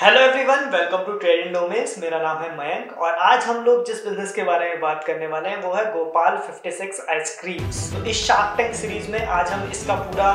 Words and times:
Hello 0.00 0.20
everyone 0.20 0.58
welcome 0.72 1.02
to 1.06 1.12
trade 1.12 1.46
in 1.46 1.52
domains 1.52 1.96
मेरा 1.98 2.18
नाम 2.18 2.38
है 2.42 2.48
मयंक 2.58 2.92
और 2.98 3.14
आज 3.22 3.44
हम 3.44 3.56
लोग 3.64 3.84
जिस 3.86 4.04
बिज़नेस 4.04 4.32
के 4.34 4.42
बारे 4.42 4.68
में 4.68 4.80
बात 4.80 5.02
करने 5.06 5.26
वाले 5.26 5.48
हैं 5.48 5.60
वो 5.62 5.72
है 5.74 5.84
गोपाल 5.92 6.38
56 6.46 7.00
आइसक्रीम्स 7.10 7.82
तो 7.92 8.02
इस 8.04 8.24
शार्क 8.26 8.56
टैंक 8.56 8.74
सीरीज़ 8.74 9.10
में 9.10 9.26
आज 9.28 9.50
हम 9.52 9.68
इसका 9.70 9.94
पूरा 10.04 10.32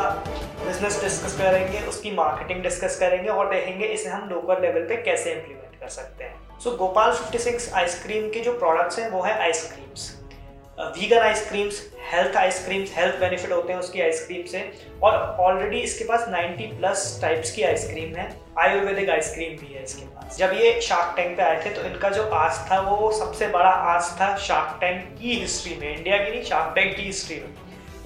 बिज़नेस 0.66 1.02
डिस्कस 1.04 1.38
करेंगे 1.38 1.82
उसकी 1.88 2.12
मार्केटिंग 2.16 2.62
डिस्कस 2.64 3.00
करेंगे 3.00 3.30
और 3.30 3.50
देखेंगे 3.50 3.86
इसे 3.88 4.10
हम 4.10 4.30
लोकल 4.30 4.62
लेवल 4.62 4.86
पे 4.90 5.02
कैसे 5.04 5.34
इम्प्लीमेंट 5.34 5.80
कर 5.80 5.90
सकते 5.90 6.24
हैं। 6.24 6.60
सो 6.60 6.70
so, 6.70 6.78
गोपाल 6.78 7.12
56 7.16 7.74
आइसक्रीम 7.74 8.30
के 8.30 8.40
जो 8.40 8.58
प्रोडक्ट्स 8.60 9.00
हैं 9.00 9.10
वो 9.10 9.22
है 9.22 9.38
ice creams 9.40 10.10
vegan 10.80 11.18
ice creams 11.18 11.92
health 12.12 12.36
ice creams 12.38 12.92
health 12.98 13.16
benefit 13.16 13.52
होते 13.52 13.74
हैं 13.74 13.80
उसकी 13.80 14.02
आइसक्रीम 14.02 14.46
से। 14.46 14.60
और 15.04 15.14
ऑलरेडी 15.40 15.80
इसके 15.80 16.06
पास 16.06 16.26
90 16.30 16.66
प्लस 16.80 17.20
टाइप्स 17.22 17.52
की 17.52 17.64
आइसक्रीम 17.64 18.16
है। 18.16 18.30
आयुर्वेदिक 18.60 19.10
आइसक्रीम 19.10 19.58
भी 19.58 19.74
है 19.74 19.84
इसके 19.84 20.06
पास। 20.06 20.38
जब 20.38 20.54
ये 20.54 20.82
शार्क 20.82 21.14
टैंक 21.16 21.38
पे 21.38 21.44
आए 21.44 21.66
थे 21.66 21.70
तो 21.70 21.82
इनका 21.82 22.10
जो 22.10 22.24
आज 22.24 22.60
था, 22.72 22.80
वो 22.80 23.12
सबसे 23.12 23.48
बड़ा 23.48 23.70
आज 23.70 24.12
था 24.22 24.36
शार्क 24.38 24.78
टैंक 24.82 25.18
की 25.22 25.40
हिस्ट्री 25.40 25.78
में। 25.82 25.98
इंडिया 25.98 26.18
की 26.18 26.32
नहीं 26.32 26.44
शार्क 26.44 26.76
टैंक 26.76 26.96
की 26.96 27.02
हिस्ट्री 27.02 27.36
में। 27.36 27.54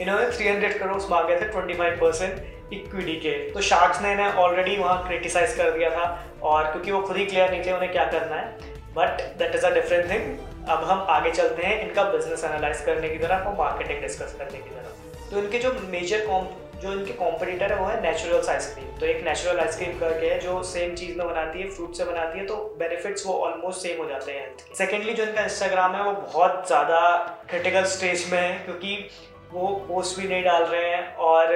इन्होंने 0.01 0.25
300 0.25 0.79
करोड़ 0.79 1.01
मांगे 1.09 1.35
थे 1.35 1.51
25 1.51 1.99
परसेंट 1.99 2.73
इक्विटी 2.73 3.15
के। 3.15 3.51
तो 3.51 3.61
शार्क्स 3.61 4.01
ने 4.01 4.11
इन्हें 4.11 4.33
ऑलरेडी 4.33 4.77
वहाँ 4.77 5.07
क्रिटिसाइज 5.07 5.55
कर 5.55 5.71
दिया 5.71 5.89
था। 5.89 6.27
और 6.43 6.71
क्योंकि 6.71 6.91
वो 6.91 7.01
खुद 7.01 7.17
ही 7.17 7.25
क्लियर 7.25 7.51
नहीं 7.51 7.65
थे 7.65 7.71
उन्हें 7.71 7.91
क्या 7.91 8.05
करना 8.05 8.35
है। 8.35 8.77
But 8.93 9.21
that 9.37 9.55
is 9.55 9.65
a 9.65 9.69
different 9.69 10.09
thing 10.11 10.58
अब 10.69 10.83
हम 10.85 11.05
आगे 11.09 11.31
चलते 11.31 11.65
हैं 11.65 11.81
इनका 11.81 12.03
बिज़नेस 12.11 12.43
एनालाइज 12.43 12.81
करने 12.85 13.09
की 13.09 13.17
तरफ़ 13.19 13.47
और 13.47 13.55
मार्केटिंग 13.57 14.01
डिस्कस 14.01 14.35
करने 14.39 14.57
की 14.57 14.69
तरफ़। 14.69 15.29
तो 15.29 15.39
इनके 15.39 15.59
जो 15.59 15.71
मेजर 15.89 16.25
कॉम 16.27 16.47
जो 16.81 16.91
इनके 16.93 17.13
कॉम्पिटिटर 17.13 17.71
है, 17.71 17.79
वो 17.79 17.85
है 17.85 18.01
नेचुरल्स 18.01 18.49
आइसक्रीम 18.49 18.99
तो 18.99 19.05
एक 19.05 19.23
नेचुरल 19.23 19.59
आइसक्रीम 19.59 19.97
करके 19.99 20.27
है, 20.27 20.39
जो 20.39 20.61
सेम 20.65 20.93
चीज़ 20.95 21.17
में 21.17 21.25
बनाती 21.27 21.61
है 21.61 21.69
फ्रूट 21.69 21.95
से 21.95 22.05
बनाती 22.05 22.39
है 22.39 22.45
तो 22.47 22.55
बेनिफिट्स 22.79 23.25
वो 23.25 23.33
ऑलमोस्ट 23.45 23.81
सेम 23.81 23.97
हो 24.01 24.07
जाते 24.09 24.31
हैं 24.31 24.75
सेकेंडली 24.77 25.13
जो 25.13 25.23
इनका 25.23 25.43
इंस्टाग्राम 25.43 25.95
है, 25.95 26.03
वो 26.03 26.11
बहुत 26.13 26.63
ज़्यादा 26.67 27.01
क्रिटिकल 27.49 27.83
स्टेज 27.95 28.25
में 28.31 28.39
है, 28.39 28.53
क्योंकि 28.59 28.95
वो 29.51 29.67
पोस्ट 29.87 30.19
भी 30.19 30.27
नहीं 30.27 30.43
डाल 30.43 30.63
रहे 30.63 30.89
हैं 30.89 31.15
और 31.27 31.53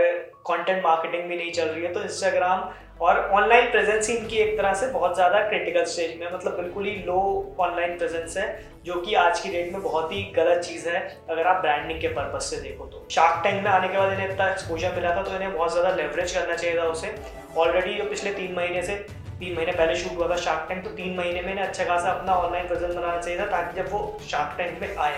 कंटेंट 0.48 0.84
मार्केटिंग 0.84 1.30
भी 1.30 1.36
नहीं 1.36 1.52
चल 1.54 1.68
रही 1.68 1.84
है। 1.84 1.94
तो 1.94 2.02
इंस्टाग्राम 2.02 2.72
और 3.02 3.18
ऑनलाइन 3.34 3.70
प्रेजेंस 3.72 4.10
ही 4.10 4.16
इनकी 4.16 4.38
एक 4.38 4.58
तरह 4.58 4.74
से 4.74 4.88
बहुत 4.90 5.16
ज़्यादा 5.16 5.40
क्रिटिकल 5.50 5.84
स्टेज 5.86 6.20
में 6.20 6.28
मतलब 6.34 6.56
बिल्कुल 6.56 6.86
ही 6.86 6.96
लो 7.06 7.20
ऑनलाइन 7.60 7.98
प्रेजेंस 7.98 8.38
है, 8.38 8.48
जो 8.86 9.00
कि 9.02 9.14
आज 9.16 9.40
की 9.40 9.50
डेट 9.50 9.72
में 9.74 9.82
बहुत 9.84 10.12
ही 10.14 10.22
गलत 10.36 10.62
चीज़ 10.64 10.88
है, 10.90 11.00
अगर 11.30 11.48
आप 11.48 11.62
ब्रांडिंग 11.62 12.00
के 12.02 12.08
पर्पज 12.10 12.42
से 12.42 12.58
देखो 12.62 12.86
तो। 12.86 13.06
शार्क 13.12 13.44
टैंक 13.44 13.64
में 13.64 13.70
आने 13.72 13.88
के 13.88 13.98
बाद 13.98 14.14
इन्हें 14.14 14.30
इतना 14.30 14.50
एक्सपोजर 14.52 14.96
मिला 14.96 15.16
था 15.16 15.24
तो 15.24 15.36
इन्हें 15.36 15.54
बहुत 15.54 15.72
ज़्यादा 15.72 15.96
लेवरेज 15.96 16.36
करना 16.36 16.56
चाहिए 16.56 16.78
था 16.78 16.88
उसे। 16.88 17.16
ऑलरेडी 17.58 17.94
जो 17.94 18.10
पिछले 18.10 18.34
तीन 18.34 18.56
महीने 18.56 18.82
से, 18.82 18.96
तीन 19.40 19.56
महीने 19.56 19.72
पहले 19.72 19.96
शूट 19.96 20.18
हुआ 20.18 20.30
था 20.30 20.36
शार्क 20.40 20.66
टैंक 20.70 20.84
तो 20.84 20.90
तीन 20.92 21.16
महीने 21.18 21.42
में 21.42 21.52
इन्हें 21.52 21.66
अच्छा 21.66 21.86
खासा 21.86 22.12
अपना 22.12 22.36
ऑनलाइन 22.38 22.68
प्रेजेंस 22.68 22.94
बनाना 22.94 23.22
चाहिए 23.22 23.40
था, 23.40 23.46
ताकि 23.48 23.82
जब 23.82 23.92
वो 23.92 24.20
शार्क 24.30 24.58
टैंक 24.58 24.82
में 24.82 24.96
आए 24.98 25.18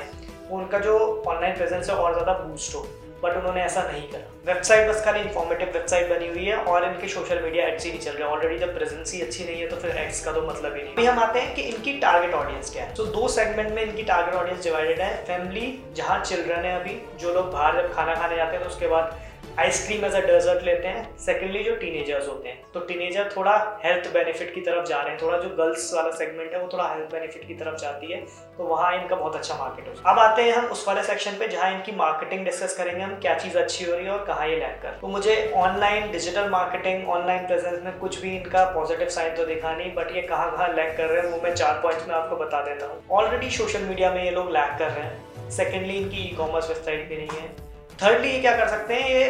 उनका 0.52 0.80
जो 0.80 1.00
ऑनलाइन 1.28 1.56
प्रेजेंस 1.56 1.90
है 1.90 1.96
और 1.96 2.14
ज़्यादा 2.14 2.34
बूस्ट 2.40 2.76
हो। 2.76 2.88
बट 3.24 3.38
उन्होंने 3.38 3.62
ऐसा 3.64 3.82
नहीं 3.84 4.02
करा। 4.10 4.54
वेबसाइट 4.54 4.88
बस 4.90 5.04
खाली 5.06 5.20
इन्फॉर्मेटिव 5.20 5.68
वेबसाइट 5.74 6.10
बनी 6.10 6.28
हुई 6.28 6.46
है 6.46 6.56
और 6.64 6.84
इनके 6.86 7.08
सोशल 7.08 7.42
मीडिया 7.44 7.66
एड्स 7.68 7.86
ही 7.86 7.92
नहीं 7.92 8.02
चल 8.02 8.12
रहे। 8.12 8.28
ऑलरेडी 8.30 8.58
जब 8.60 8.74
प्रेजेंस 8.76 9.14
ही 9.14 9.22
अच्छी 9.22 9.46
नहीं 9.46 9.62
है 9.62 9.68
तो 9.68 9.76
फिर 9.76 9.96
एड्स 9.98 10.24
का 10.26 10.32
तो 10.32 10.42
मतलब 10.42 10.76
ही 10.76 10.82
नहीं। 10.82 10.94
अभी 10.94 11.06
हम 11.06 11.20
आते 11.20 11.40
हैं 11.40 11.56
कि 11.56 11.62
इनकी 11.64 11.94
टारगेट 12.00 12.34
ऑडियंस 12.34 12.72
क्या 12.74 12.84
है। 12.84 12.94
तो 12.96 13.06
so, 13.06 13.14
दो 13.14 13.28
सेगमेंट 13.28 13.72
में 13.76 13.82
इनकी 13.84 14.04
टारगेट 14.04 14.36
ऑडियंस 14.36 14.64
डिवाइडेड 14.64 15.02
है। 15.02 15.24
फैमिली 15.26 15.80
जहाँ 15.96 16.24
चिल्ड्रन 16.24 16.66
है 16.66 16.80
अभी 16.80 17.00
जो 17.20 17.34
लोग 17.34 17.52
बाहर 17.54 17.82
जब 17.82 17.94
खाना 17.96 18.16
खाने 18.16 18.36
जाते 18.36 18.56
हैं 18.56 18.64
तो 18.64 18.70
उसके 18.70 18.88
बाद 18.88 19.18
आइसक्रीम 19.59 20.03
एज 20.06 20.16
अ 20.16 20.20
डेजर्ट 20.20 20.64
लेते 20.64 20.88
हैं। 20.88 21.17
सेकेंडली 21.17 21.64
जो 21.64 21.75
टीनेजर्स 21.75 22.28
होते 22.28 22.50
हैं 22.50 22.64
तो 22.73 22.80
टीनेजर 22.80 23.30
थोड़ा 23.36 23.53
हेल्थ 23.84 24.08
बेनिफिट 24.14 24.53
की 24.53 24.62
तरफ़ 24.62 24.88
जा 24.88 25.02
रहे 25.02 25.12
हैं। 25.12 25.22
थोड़ा 25.22 25.38
जो 25.38 25.50
गर्ल्स 25.58 25.94
वाला 25.94 26.12
सेगमेंट 26.12 26.53
है, 26.53 26.59
वो 26.62 26.67
थोड़ा 26.73 26.88
हेल्थ 26.88 27.12
बेनिफिट 27.12 27.47
की 27.47 27.53
तरफ़ 27.53 27.78
जाती 27.81 28.12
है 28.12 28.20
तो 28.58 28.64
वहाँ 28.66 28.92
इनका 28.95 29.16
बहुत 29.16 29.36
अच्छा 29.36 29.56
मार्केट 29.56 29.88
है। 29.88 29.94
अब 30.06 30.20
आते 30.20 30.42
हैं 30.42 30.53
हम 30.53 30.66
उस 30.67 30.88
वाले 30.88 31.03
सेक्शन 31.03 31.38
पे, 31.39 31.47
जहाँ 31.47 31.72
इनकी 31.73 31.92
मार्केटिंग 31.94 32.45
डिस्कस 32.45 32.75
करेंगे 32.78 33.02
हम, 33.02 33.16
क्या 33.18 33.38
चीज़ 33.40 33.57
अच्छी 33.57 33.85
हो 33.85 33.96
रही 33.96 34.06
है 34.06 34.12
और 34.12 34.25
कहाँ 34.25 34.47
ये 34.47 34.56
लैक 34.56 34.80
कर। 34.84 34.97
तो 35.02 35.07
मुझे 35.07 35.52
online 35.57 36.12
digital 36.12 36.50
marketing 36.50 37.09
online 37.09 37.47
presence 37.47 37.81
में 37.84 37.97
कुछ 38.00 38.22
भी 38.22 38.35
इनका 38.35 38.66
पॉजिटिव 38.72 39.09
साइन 39.09 39.35
तो 39.35 39.46
दिखा 39.46 39.75
नहीं 39.75 39.94
बट 39.96 40.16
ये 40.16 40.22
कहाँ 40.24 40.51
कहाँ 40.51 40.74
लैक 40.75 40.96
कर 40.97 41.06
रहे 41.06 41.22
हैं, 41.22 41.30
वो 41.30 41.41
मैं 41.44 41.56
चार 41.56 41.80
पॉइंट्स 41.84 42.07
में 42.07 42.16
आपको 42.16 42.35
बता 42.35 42.62
देता 42.63 42.85
हूँ। 42.85 43.03
ऑलरेडी 43.12 43.50
सोशल 43.57 43.84
मीडिया 43.84 44.12
में 44.12 44.24
ये 44.24 44.31
लोग 44.31 44.51
लैक 44.51 44.78
कर 44.80 44.91
रहे 44.91 45.06
हैं। 45.06 45.50
सेकेंडली 45.51 45.96
इनकी 45.96 46.18
ई 46.24 46.35
कॉमर्स 46.38 46.69
वेबसाइट 46.69 47.09
भी 47.09 47.18
नहीं 47.18 47.40
है। 47.40 47.65
थर्डली 48.01 48.29
ये 48.29 48.39
क्या 48.41 48.56
कर 48.57 48.67
सकते 48.69 48.94
हैं, 48.94 49.09
ये 49.09 49.25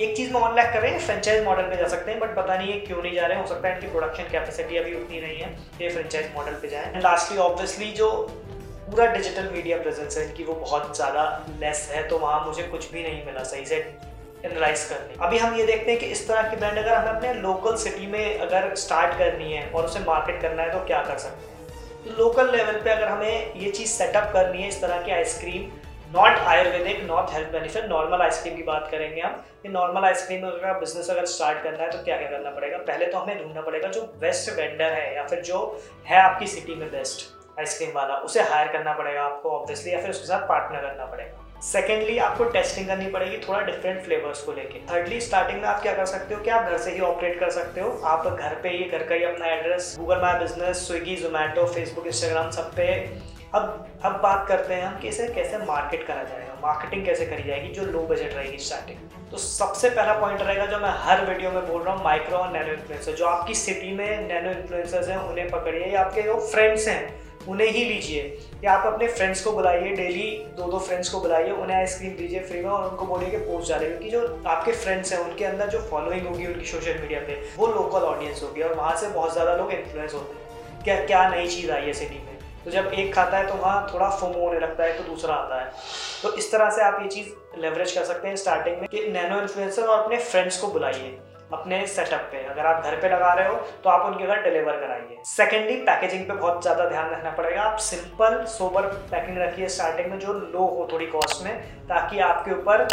एक 0.00 0.16
चीज़ 0.16 0.32
में 0.32 0.40
ऑन 0.40 0.54
लैक 0.56 0.72
कर 0.72 0.80
रहे 0.80 0.90
हैं 0.90 0.98
फ्रेंचाइज 1.00 1.44
मॉडल 1.44 1.62
पे 1.64 1.76
जा 1.76 1.86
सकते 1.88 2.10
हैं 2.10 2.20
बट 2.20 2.34
पता 2.36 2.56
नहीं 2.56 2.72
है 2.72 2.78
क्यों 2.80 3.02
नहीं 3.02 3.14
जा 3.14 3.26
रहे 3.26 3.36
हैं। 3.36 3.42
हो 3.42 3.48
सकता 3.48 3.68
है 3.68 3.74
इनकी 3.74 3.86
प्रोडक्शन 3.88 4.28
कैपेसिटी 4.32 4.76
अभी 4.76 4.94
उतनी 4.94 5.20
नहीं 5.20 5.36
है, 5.36 5.50
ये 5.80 5.88
फ्रेंचाइज 5.88 6.30
मॉडल 6.36 6.52
पे 6.52 6.68
जाए। 6.68 6.92
एंड 6.92 7.02
लास्टली 7.02 7.38
ऑब्वियसली 7.40 7.90
जो 7.92 8.10
पूरा 8.86 9.06
डिजिटल 9.12 9.48
मीडिया 9.52 9.76
प्रेजेंस 9.78 10.16
है, 10.16 10.24
इनकी 10.24 10.44
वो 10.44 10.54
बहुत 10.54 10.96
ज़्यादा 10.96 11.24
लेस 11.60 11.88
है 11.92 12.02
तो 12.08 12.18
वहाँ 12.18 12.44
मुझे 12.46 12.62
कुछ 12.64 12.90
भी 12.92 13.02
नहीं 13.02 13.24
मिला, 13.26 13.42
सही 13.44 13.64
से 13.66 13.76
एनालाइज 14.44 14.84
करने। 14.84 15.24
अभी 15.26 15.38
हम 15.38 15.54
ये 15.56 15.66
देखते 15.66 15.90
हैं 15.90 16.00
कि 16.00 16.06
इस 16.08 16.26
तरह 16.28 16.50
की 16.50 16.56
ब्रांड 16.56 16.78
अगर 16.78 16.94
हमें 16.94 17.10
अपने 17.10 17.32
लोकल 17.36 17.76
सिटी 17.78 18.06
में 18.06 18.38
अगर 18.38 18.74
स्टार्ट 18.76 19.18
करनी 19.18 19.52
है 19.52 19.66
और 19.70 19.84
उसे 19.84 20.00
मार्केट 20.06 20.40
करना 20.42 20.62
है 20.62 20.72
तो 20.72 20.84
क्या 20.86 21.02
कर 21.02 21.18
सकते 21.18 21.46
हैं? 21.46 22.16
लोकल 22.18 22.50
लेवल 22.52 22.80
पे 22.80 22.90
अगर 22.90 23.08
हमें 23.08 23.54
ये 23.56 23.70
चीज़ 23.70 23.88
सेटअप 23.90 24.30
करनी 24.32 24.62
है, 24.62 24.68
इस 24.68 24.80
तरह 24.82 25.02
की 25.02 25.10
ice cream 25.12 25.70
not 26.14 26.38
Ayurvedic 26.46 27.02
not 27.02 27.30
health 27.32 27.48
benefit 27.48 27.84
normal 27.84 28.22
ice cream 28.22 28.56
की 28.56 28.62
बात 28.62 28.88
करेंगे 28.90 29.20
हम। 29.20 29.36
कि 29.62 29.68
नॉर्मल 29.68 30.04
आइसक्रीम 30.04 30.42
अगर 30.46 30.72
बिज़नेस 30.80 31.08
अगर 31.10 31.26
स्टार्ट 31.26 31.62
करना 31.62 31.82
है 31.82 31.90
तो 31.90 31.98
क्या 32.04 32.16
क्या 32.16 32.28
करना 32.30 32.50
पड़ेगा? 32.50 32.78
पहले 32.80 33.06
तो 33.06 33.18
हमें 33.18 33.38
ढूंढना 33.38 33.60
पड़ेगा 33.60 33.88
जो 33.88 34.02
बेस्ट 34.20 34.50
वेंडर 34.56 34.92
है 34.92 35.14
या 35.16 35.22
फिर 35.26 35.40
जो 35.42 35.60
है 36.06 36.18
आपकी 36.18 36.46
सिटी 36.46 36.74
में 36.74 36.90
बेस्ट 36.90 37.24
आइसक्रीम 37.60 37.90
वाला, 37.94 38.16
उसे 38.16 38.42
हायर 38.42 38.68
करना 38.68 38.92
पड़ेगा 38.92 39.22
आपको 39.22 39.50
ऑब्वियसली 39.50 39.92
या 39.92 40.00
फिर 40.00 40.10
उसके 40.10 40.26
साथ 40.26 40.46
पार्टनर 40.48 40.80
करना 40.80 41.06
पड़ेगा। 41.06 41.60
सेकेंडली 41.62 42.18
आपको 42.20 42.44
टेस्टिंग 42.50 42.86
करनी 42.86 43.10
पड़ेगी 43.10 43.38
थोड़ा 43.48 43.60
डिफरेंट 43.62 44.04
फ्लेवर्स 44.04 44.42
को 44.42 44.52
लेके। 44.52 44.86
थर्डली 44.92 45.20
स्टार्टिंग 45.22 45.60
में 45.62 45.68
आप 45.68 45.82
क्या 45.82 45.94
कर 45.94 46.06
सकते 46.06 46.34
हो 46.34 46.42
कि 46.42 46.50
आप 46.50 46.70
घर 46.70 46.78
से 46.78 46.90
ही 46.90 47.00
ऑपरेट 47.10 47.38
कर 47.40 47.50
सकते 47.50 47.80
हो। 47.80 48.00
आप 48.06 48.26
घर 48.28 48.60
पे 48.62 48.68
ही, 48.68 48.84
घर 48.84 49.02
का 49.02 49.14
ही 49.14 49.24
अपना 49.24 49.46
address 49.48 49.94
Google 49.98 50.20
my 50.22 50.38
business 50.38 50.86
Swiggy 50.88 51.16
Zomato 51.16 51.66
Facebook 51.66 52.06
Instagram 52.06 52.50
सब 52.50 52.74
पे 52.76 52.94
अब 53.54 53.88
अब 54.04 54.12
बात 54.22 54.44
करते 54.48 54.74
हैं 54.74 54.84
हम 54.84 54.98
कि 55.00 55.08
इसे 55.08 55.26
कैसे 55.34 55.58
मार्केट 55.64 56.06
करा 56.06 56.22
जाएगा 56.24 56.58
मार्केटिंग 56.62 57.04
कैसे 57.06 57.26
करी 57.26 57.42
जाएगी, 57.42 57.68
जो 57.68 57.84
लो 57.84 58.00
बजट 58.06 58.34
रहेगी 58.34 58.58
स्टार्टिंग 58.58 58.98
तो 59.30 59.38
सबसे 59.38 59.90
पहला 59.90 60.12
पॉइंट 60.20 60.40
रहेगा 60.42 60.66
जो 60.66 60.78
मैं 60.78 60.92
हर 60.98 61.24
वीडियो 61.24 61.50
में 61.50 61.66
बोल 61.66 61.82
रहा 61.82 61.94
हूँ 61.94 62.04
माइक्रो 62.04 62.36
और 62.38 62.52
नैनो 62.52 62.72
इन्फ्लुएंसर 62.72 63.12
जो 63.14 63.26
आपकी 63.26 63.54
सिटी 63.56 63.92
में 63.92 64.28
नैनो 64.28 64.50
इन्फ्लुएंसर्स 64.50 65.08
हैं, 65.08 65.16
उन्हें 65.18 65.48
पकड़िए 65.50 65.86
या 65.86 66.00
आपके 66.00 66.22
जो 66.22 66.38
फ्रेंड्स 66.46 66.88
हैं, 66.88 67.14
उन्हें 67.48 67.68
ही 67.68 67.84
लीजिए। 67.84 68.38
या 68.64 68.72
आप 68.72 68.86
अपने 68.86 69.06
फ्रेंड्स 69.08 69.40
को 69.44 69.52
बुलाइए 69.52 69.94
डेली 69.96 70.28
दो 70.56 70.66
दो 70.70 70.78
फ्रेंड्स 70.80 71.08
को 71.08 71.20
बुलाइए, 71.20 71.50
उन्हें 71.52 71.76
आइसक्रीम 71.76 72.16
दीजिए 72.16 72.40
फ्री 72.40 72.60
में 72.60 72.70
और 72.70 72.90
उनको 72.90 73.06
बोलिए 73.06 73.30
कि 73.30 73.36
पोस्ट 73.38 73.70
डालें। 73.70 73.88
क्योंकि 73.88 74.10
जो 74.10 74.42
आपके 74.46 74.72
फ्रेंड्स 74.74 75.12
हैं, 75.12 75.20
उनके 75.20 75.44
अंदर 75.44 75.68
जो 75.68 75.80
फॉलोइंग 75.90 76.26
होगी 76.26 76.46
उनकी 76.46 76.66
सोशल 76.66 77.00
मीडिया 77.00 77.20
पे, 77.20 77.40
वो 77.56 77.66
लोकल 77.68 78.06
ऑडियंस 78.06 78.42
होगी 78.42 78.62
और 78.62 78.74
वहाँ 78.74 78.96
से 78.96 79.08
बहुत 79.10 79.32
ज़्यादा 79.32 79.56
लोग 79.56 79.72
इन्फ्लुएंस 79.72 80.14
होते 80.14 80.34
हैं 80.34 80.40
क्या 80.84 80.94
क्या 81.06 81.28
नई 81.30 81.46
चीज़ 81.48 81.70
आई 81.70 81.82
है 81.82 81.92
सिटी 81.94 82.14
में? 82.16 82.31
तो 82.64 82.70
जब 82.70 82.90
एक 82.94 83.14
खाता 83.14 83.38
है 83.38 83.46
तो 83.46 83.54
वहाँ 83.54 83.90
थोड़ा 83.94 84.10
फोमो 84.10 84.38
होने 84.40 84.60
लगता 84.60 84.84
है 84.84 84.98
तो 84.98 85.04
दूसरा 85.04 85.34
आता 85.34 85.60
है। 85.60 85.72
तो 86.22 86.32
इस 86.34 86.52
तरह 86.52 86.70
से 86.70 86.82
आप 86.82 86.98
ये 87.02 87.08
चीज़ 87.08 87.60
लेवरेज 87.60 87.92
कर 87.92 88.04
सकते 88.04 88.28
हैं 88.28 88.36
स्टार्टिंग 88.36 88.80
में 88.80 88.88
कि 88.88 89.06
नैनो 89.08 89.40
इन्फ्लुएंसर 89.40 89.82
और 89.82 90.02
अपने 90.04 90.18
फ्रेंड्स 90.18 90.60
को 90.60 90.68
बुलाइए। 90.68 91.18
अपने 91.52 91.86
सेटअप 91.88 92.28
पे। 92.32 92.44
अगर 92.46 92.66
आप 92.66 92.84
घर 92.84 92.96
पे 92.96 93.08
लगा 93.08 93.32
रहे 93.34 93.48
हो 93.48 93.54
तो 93.84 93.90
आप 93.90 94.06
उनके 94.06 94.26
घर 94.26 94.42
डिलीवर 94.42 94.76
कराइए। 94.78 95.18
सेकेंडली 95.26 95.76
पैकेजिंग 95.84 96.26
पे 96.26 96.34
बहुत 96.34 96.62
ज़्यादा 96.62 96.88
ध्यान 96.88 97.10
रखना 97.10 97.30
पड़ेगा। 97.32 97.62
आप 97.62 97.78
सिंपल 97.80 98.44
सोबर 98.48 98.86
पैकिंग 99.10 99.38
रखिए 99.38 99.68
स्टार्टिंग 99.70 100.10
में, 100.10 100.18
जो 100.18 100.32
लो 100.32 100.66
हो 100.68 100.88
थोड़ी 100.92 101.06
कॉस्ट 101.08 101.44
में, 101.44 101.60
ताकि 101.88 102.18
आपके 102.20 102.52
ऊपर 102.52 102.86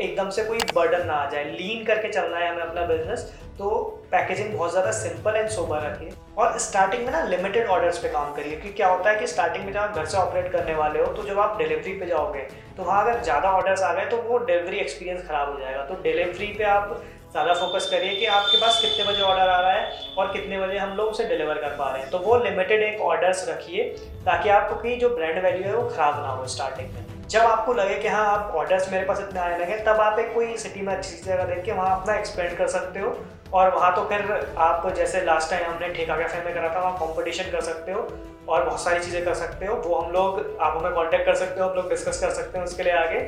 एकदम 0.00 0.30
से 0.30 0.44
कोई 0.44 0.58
बर्डन 0.74 1.06
ना 1.06 1.14
आ 1.14 1.28
जाए। 1.30 1.44
लीन 1.46 1.84
करके 1.84 2.08
चलना 2.10 2.38
है 2.38 2.50
हमें 2.50 2.62
अपना 2.62 2.84
बिज़नेस 2.86 3.32
तो 3.58 3.70
पैकेजिंग 4.10 4.52
बहुत 4.52 4.70
ज़्यादा 4.70 4.90
सिंपल 4.92 5.36
एंड 5.36 5.48
सोबर 5.50 5.80
रखिए। 5.80 6.12
और 6.38 6.58
स्टार्टिंग 6.58 7.04
में 7.04 7.10
ना 7.12 7.22
लिमिटेड 7.24 7.66
ऑर्डर्स 7.68 7.98
पे 7.98 8.08
काम 8.08 8.32
करिए, 8.34 8.52
क्योंकि 8.52 8.76
क्या 8.76 8.88
होता 8.88 9.10
है 9.10 9.18
कि 9.18 9.26
स्टार्टिंग 9.26 9.64
में 9.64 9.72
जब 9.72 9.80
आप 9.80 9.94
घर 9.94 10.04
से 10.04 10.16
ऑपरेट 10.18 10.50
करने 10.52 10.74
वाले 10.74 11.00
हो 11.00 11.06
तो 11.14 11.22
जब 11.24 11.38
आप 11.40 11.58
डिलीवरी 11.58 11.92
पे 11.94 12.06
जाओगे 12.06 12.46
तो 12.76 12.82
वहाँ 12.82 13.02
अगर 13.04 13.22
ज़्यादा 13.22 13.50
ऑर्डर्स 13.52 13.82
आ 13.82 13.92
गए 13.92 14.06
तो 14.06 14.16
वो 14.18 14.38
डिलीवरी 14.40 14.78
एक्सपीरियंस 14.78 15.26
ख़राब 15.28 15.52
हो 15.52 15.58
जाएगा। 15.60 15.84
तो 15.84 16.02
डिलीवरी 16.02 16.46
पे 16.58 16.64
आप 16.66 17.02
ज़्यादा 17.32 17.52
फोकस 17.54 17.88
करिए 17.90 18.14
कि 18.16 18.26
आपके 18.28 18.60
पास 18.60 18.80
कितने 18.82 19.04
बजे 19.04 19.22
ऑर्डर 19.22 19.48
आ 19.48 19.60
रहा 19.60 19.72
है 19.72 20.14
और 20.18 20.32
कितने 20.32 20.58
बजे 20.60 20.78
हम 20.78 20.96
लोग 20.96 21.08
उसे 21.08 21.24
डिलीवर 21.28 21.58
कर 21.58 21.76
पा 21.76 21.90
रहे 21.90 22.02
हैं। 22.02 22.10
तो 22.10 22.18
वो 22.18 22.36
लिमिटेड 22.38 22.82
एक 22.82 23.00
ऑर्डर्स 23.02 23.48
रखिए 23.48 23.84
ताकि 24.24 24.48
आपकी 24.50 24.96
जो 24.96 25.08
ब्रांड 25.10 25.42
वैल्यू 25.44 25.64
है 25.64 25.76
वो 25.76 25.88
ख़राब 25.88 26.22
ना 26.22 26.28
हो 26.30 26.46
स्टार्टिंग 26.48 26.88
में। 26.88 27.09
जब 27.30 27.40
आपको 27.40 27.72
लगे 27.72 27.94
कि 27.94 28.08
हाँ 28.08 28.24
आप 28.28 28.54
ऑर्डर्स 28.56 28.90
मेरे 28.92 29.04
पास 29.06 29.18
इतने 29.20 29.40
आने 29.40 29.58
लगे, 29.58 29.76
तब 29.78 30.00
आप 30.00 30.18
एक 30.18 30.32
कोई 30.34 30.56
सिटी 30.58 30.80
में 30.80 30.92
अच्छी 30.94 31.16
जगह 31.16 31.44
देख 31.44 31.64
के 31.64 31.72
वहाँ 31.72 32.00
अपना 32.00 32.14
एक्सपेंड 32.14 32.56
कर 32.58 32.68
सकते 32.68 33.00
हो। 33.00 33.14
और 33.52 33.74
वहाँ 33.74 33.94
तो 33.96 34.04
फिर 34.04 34.54
आप 34.58 34.88
जैसे 34.96 35.20
लास्ट 35.24 35.50
टाइम 35.50 35.70
हमने 35.70 35.88
ठेका 35.94 36.16
कैफ़े 36.16 36.42
में 36.44 36.52
करा 36.54 36.68
था, 36.74 36.80
वहाँ 36.80 36.96
कंपटीशन 36.98 37.50
कर 37.52 37.60
सकते 37.60 37.92
हो 37.92 38.00
और 38.48 38.64
बहुत 38.64 38.82
सारी 38.82 39.00
चीज़ें 39.00 39.24
कर 39.24 39.34
सकते 39.34 39.66
हो। 39.66 39.76
वो 39.76 39.94
हम 39.94 40.10
लोग, 40.12 40.58
आप 40.60 40.76
हमें 40.76 40.92
कांटेक्ट 40.92 41.26
कर 41.26 41.34
सकते 41.34 41.60
हो, 41.60 41.68
हम 41.68 41.76
लोग 41.76 41.88
डिस्कस 41.88 42.20
कर 42.20 42.30
सकते 42.30 42.58
हैं 42.58 42.64
उसके 42.64 42.82
लिए 42.82 42.92
आगे। 42.94 43.18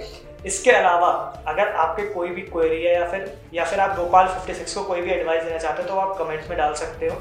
इसके 0.46 0.70
अलावा, 0.70 1.10
अगर 1.48 1.72
आपके 1.76 2.06
कोई 2.14 2.28
भी 2.28 2.42
क्वेरी 2.42 2.82
है 2.84 2.94
या 2.94 3.06
फिर 3.08 3.32
या 3.54 3.64
फिर 3.64 3.80
आप 3.80 3.96
गोपाल 3.96 4.28
56 4.28 4.74
को 4.74 4.82
कोई 4.84 5.00
भी 5.00 5.10
एडवाइस 5.10 5.44
देना 5.44 5.58
चाहते 5.58 5.82
हो 5.82 5.88
तो 5.88 6.00
आप 6.00 6.16
कमेंट्स 6.18 6.50
में 6.50 6.58
डाल 6.58 6.74
सकते 6.74 7.08
हो। 7.08 7.20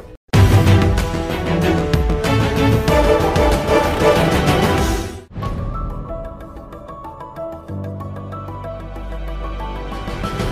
है 10.24 10.51